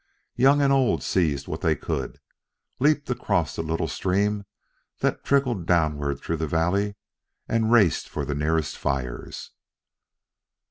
[0.35, 2.19] Young and old seized what they could,
[2.79, 4.45] leaped across the little stream
[5.01, 6.95] that trickled downward through the valley,
[7.47, 9.51] and raced for the nearest fires.